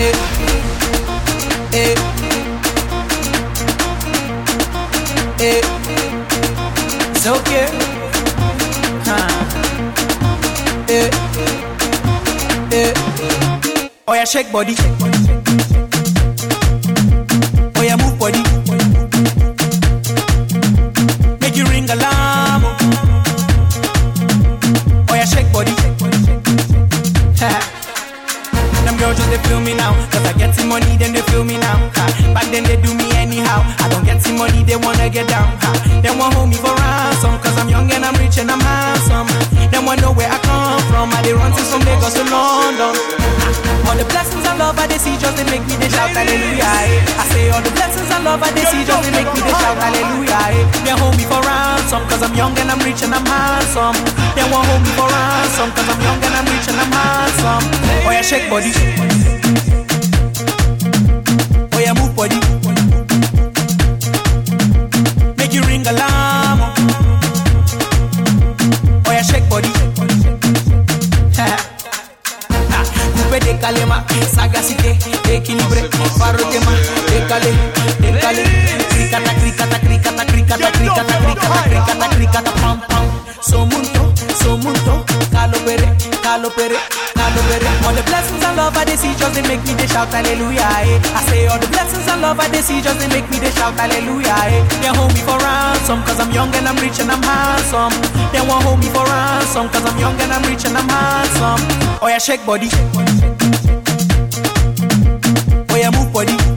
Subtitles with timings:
[0.00, 0.12] Eh,
[1.72, 1.94] eh,
[12.72, 12.94] eh.
[14.08, 14.74] Oh, shake body.
[17.76, 18.59] Oh yeah, move body.
[35.00, 35.56] Wanna get down.
[35.64, 35.72] Ha.
[36.04, 37.40] They want hold me for ransom.
[37.40, 39.28] Cause I'm young and I'm rich and I'm handsome.
[39.72, 41.08] They want know where I come from.
[41.16, 42.92] I they run to some Lagos to London.
[43.88, 46.68] All the blessings and love I they see just they make me they shout hallelujah.
[47.16, 49.54] I say all the blessings and love I they see just they make me they
[49.56, 50.68] shout hallelujah.
[50.84, 52.04] They hold me for ransom.
[52.06, 53.96] Cause I'm young and I'm rich and I'm handsome.
[54.36, 55.72] They want hold me for ransom.
[55.72, 57.64] Cause I'm young and I'm rich and I'm handsome.
[58.04, 59.39] Oh yeah, shake body.
[86.30, 86.78] Calopere,
[87.18, 87.68] calopere, calopere.
[87.86, 90.62] All the blessings and love I they see just they make me they shout hallelujah.
[90.86, 91.00] Eh.
[91.18, 93.50] I say all the blessings and love I they see just they make me they
[93.50, 94.38] shout hallelujah.
[94.46, 94.62] Eh.
[94.78, 97.94] They hold me for ransom cause I'm young and I'm rich and I'm handsome.
[98.30, 101.62] They won't hold me for ransom cause I'm young and I'm rich and I'm handsome.
[101.98, 102.70] Oh yeah, shake body.
[105.66, 106.49] Oh yeah, move body.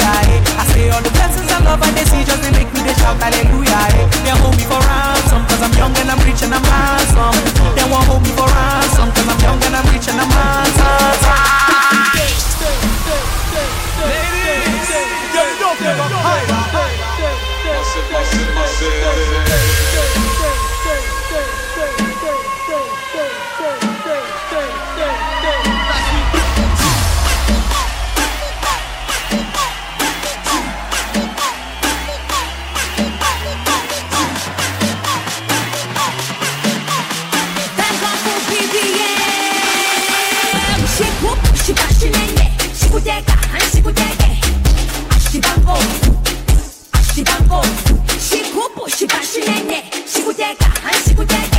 [0.00, 0.36] Hallelujah.
[0.36, 0.60] Eh.
[0.60, 2.94] I say all the blessings and love I they see just they make me they
[2.94, 3.72] shout hallelujah.
[3.96, 4.06] Eh.
[4.24, 7.36] They hold me for ransom cause I'm young and I'm rich and I'm handsome.
[7.76, 11.06] They won't hold me for ransom cause I'm young and I'm rich and I'm handsome.
[23.56, 23.85] 시구
[50.26, 51.55] くてか半縮てか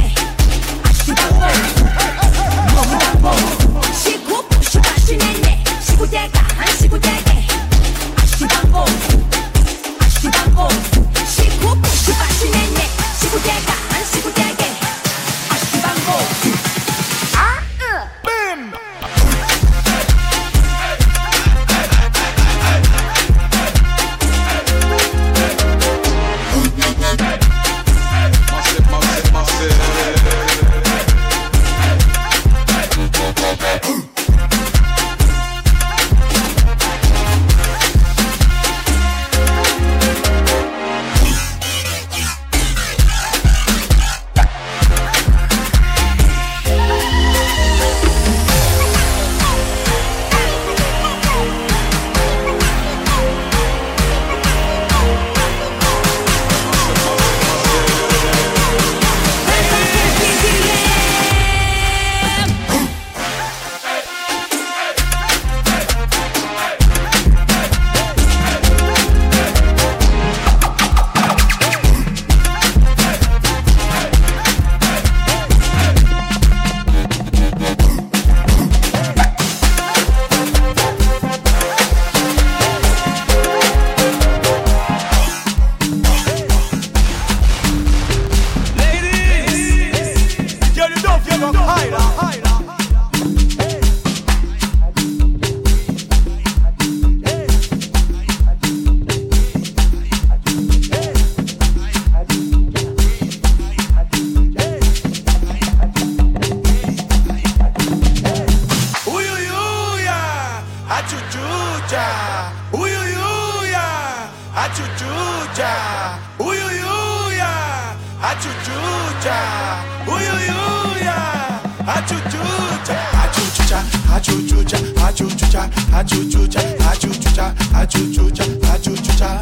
[123.68, 129.42] chucha, hachu chucha, hachu chucha, hachu chucha, hachu chucha, hachu chucha, hachu chucha.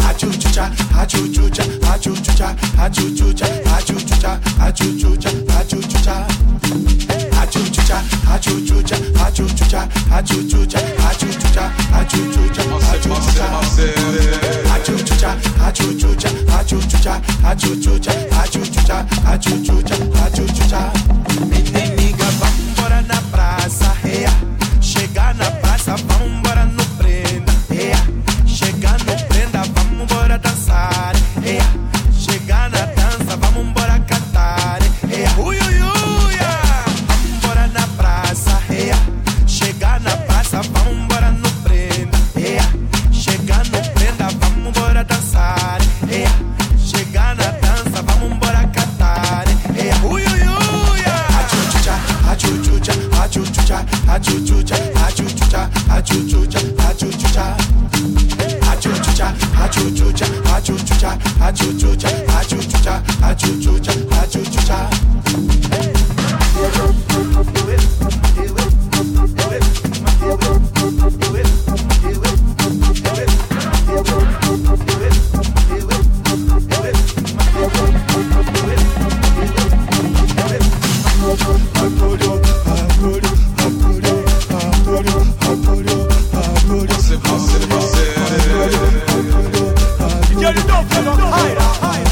[0.00, 0.64] Hachu chucha,
[0.94, 6.26] hachu chucha, hachu chucha, hachu chucha, hachu chucha, hachu chucha, hachu chucha.
[7.36, 7.96] Hachu chucha,
[8.26, 9.80] hachu chucha, hachu chucha,
[10.10, 13.46] hachu chucha, hachu chucha, hachu chucha, hachu chucha.
[14.70, 15.30] Hachu chucha,
[15.60, 17.12] hachu chucha, hachu chucha,
[17.42, 19.89] hachu chucha, hachu chucha, hachu chucha.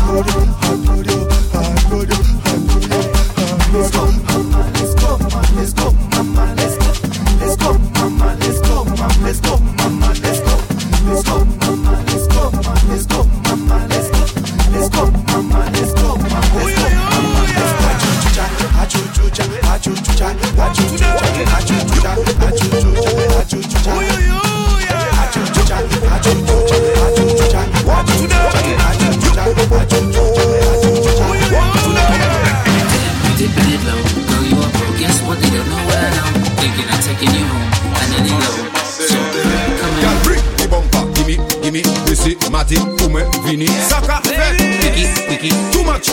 [0.08, 0.97] Achuchucha,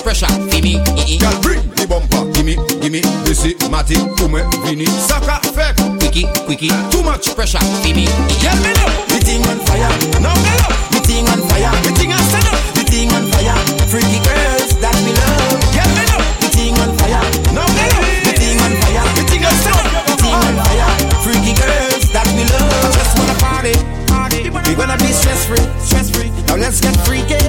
[0.05, 0.29] pressure.
[0.53, 0.77] give me,
[1.17, 6.69] Girl, bring the bumper, gimme, gimme, this it, Matty, Ume, Vini, Saka, Fek, quicky, quicky,
[6.93, 7.57] too much pressure.
[7.81, 8.05] give me,
[8.37, 9.89] Girl, me love, The thing on fire,
[10.21, 12.61] now me love, the thing on fire, the thing I stand up.
[12.77, 13.57] the thing on fire.
[13.89, 15.57] Freaky girls that we love.
[15.73, 19.23] Girl, me love, The thing on fire, now me love, the thing on fire, the
[19.25, 20.05] thing I stand up.
[20.05, 20.89] the thing on fire.
[21.25, 22.93] Freaky girls that we love.
[22.93, 23.73] Just wanna party,
[24.05, 24.53] party.
[24.69, 26.29] We gonna be stress free, stress free.
[26.45, 27.41] Now let's get freaky,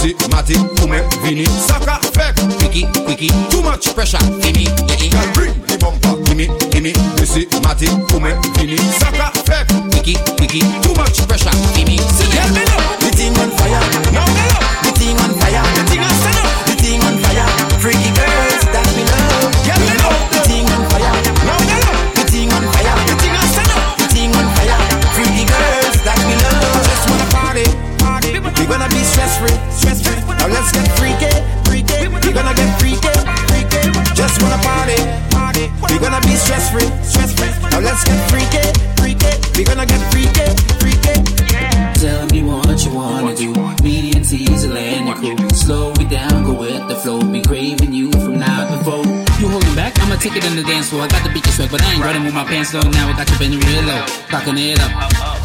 [0.00, 1.44] Si mati ou men vini.
[1.66, 3.28] Saka fek Kwiki, kwiki.
[3.50, 6.16] Too much pressure Kimi, kimi Girl bring the bumper.
[6.24, 6.92] Kimi, kimi
[7.24, 8.78] Si mati ou men vini.
[8.98, 10.79] Saka fek Kwiki, kwiki.
[50.20, 51.02] Take it on the dance floor.
[51.02, 52.84] I got the beat swag, but I ain't running with my pants down.
[52.92, 54.04] Now I got you bending real low.
[54.28, 54.92] Cocking it up.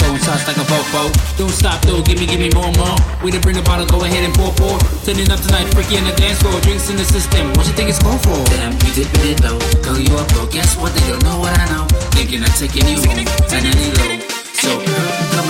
[0.04, 1.08] Throwing shots like a fofo.
[1.40, 3.00] Don't stop though, give me, give me more, more.
[3.24, 4.76] We done bring the bottle, go ahead and pour, pour.
[5.08, 6.60] Turning up tonight, freaky in the dance floor.
[6.62, 7.56] Drinks in the system.
[7.56, 8.36] What you think it's going for?
[8.52, 9.58] Damn, you dipping it low.
[9.80, 10.46] Girl, you up, bro.
[10.52, 10.92] Guess what?
[10.92, 11.88] They don't know what I know.
[12.12, 13.26] Thinking I'm taking you home.
[13.48, 14.35] Turning it low.
[14.56, 14.80] So.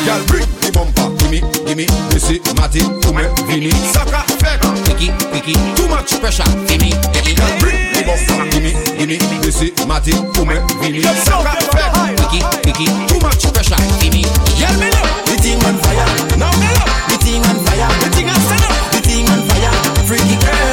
[0.06, 5.88] Girl, bring the bumper, gimme, gimme, it, Matty, Ume, Vini, Saka, Fek, Quicky, quicky, too
[5.88, 6.46] much pressure.
[6.68, 7.34] give me, eh, eh.
[7.38, 13.20] Girl, bring the bumper, gimme, gimme, it, Matty, Ume, Vini, Saka, Fek, Quicky, quicky, too
[13.22, 13.78] much pressure.
[14.02, 14.24] give me,
[14.58, 16.10] Girl, me love, The thing on fire.
[16.42, 17.90] now me love, The thing on fire.
[18.02, 18.74] the thing stand up.
[18.94, 19.74] The thing on fire.
[20.10, 20.65] Freaky girls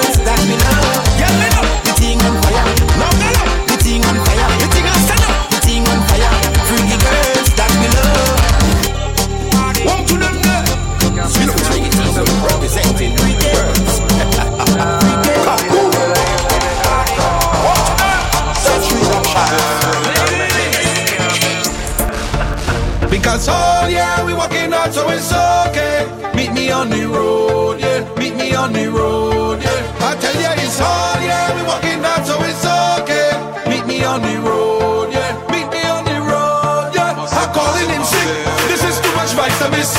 [28.83, 30.07] the road, yeah.
[30.09, 33.31] I tell ya it's all, yeah, we walking hard, so it's okay.
[33.71, 37.15] Meet me on the road, yeah, meet me on the road, yeah.
[37.15, 38.29] I'm calling in sick,
[38.67, 39.95] this is too much vitamins.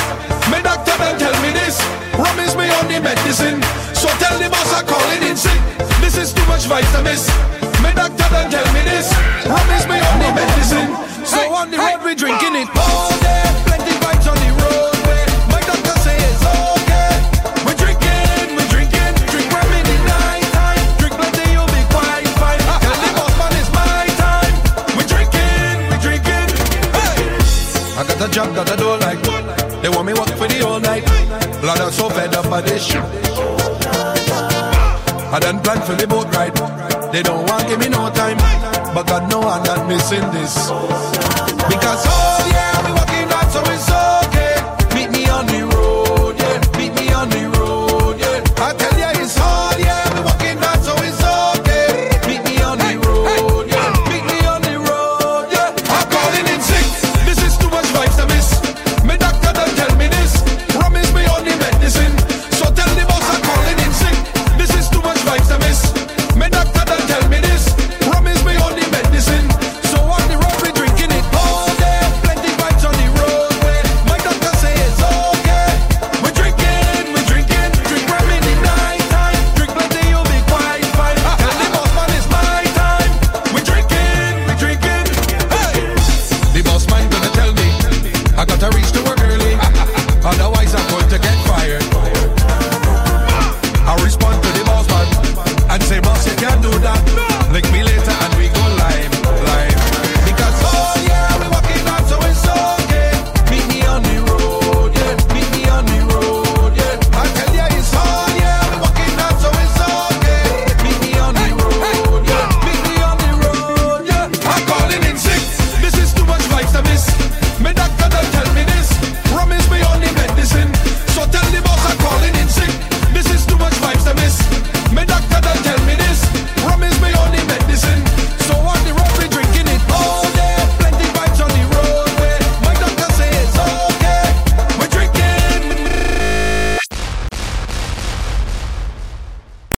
[0.52, 1.80] My doctor man tell me this,
[2.12, 3.64] promise me on the medicine.
[3.96, 5.60] So tell the boss I'm calling in sick,
[6.04, 7.32] this is too much vitamins.
[7.80, 9.08] My doctor man tell me this,
[9.48, 10.92] promise me on the medicine.
[11.24, 13.48] So on the road we drinking it all day,
[32.62, 33.02] shit.
[35.34, 36.54] I done plan for the boat ride.
[37.12, 38.38] They don't want give me no time.
[38.94, 41.13] But God know I'm not missing this.